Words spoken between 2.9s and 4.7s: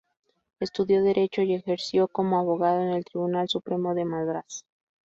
Tribunal Supremo de Madrás.